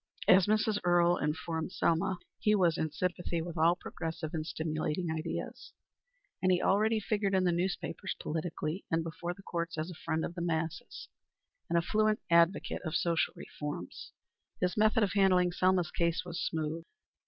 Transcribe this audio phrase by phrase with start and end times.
[0.27, 0.79] As Mrs.
[0.83, 5.73] Earle informed Selma, he was in sympathy with all progressive and stimulating ideas,
[6.41, 10.25] and he already figured in the newspapers politically, and before the courts as a friend
[10.25, 11.07] of the masses,
[11.69, 14.11] and a fluent advocate of social reforms.
[14.59, 16.83] His method of handling Selma's case was smooth.